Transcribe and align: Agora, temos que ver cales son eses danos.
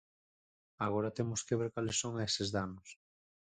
Agora, 0.85 1.15
temos 1.17 1.41
que 1.47 1.57
ver 1.59 1.69
cales 1.75 1.97
son 2.03 2.13
eses 2.27 2.47
danos. 2.55 2.89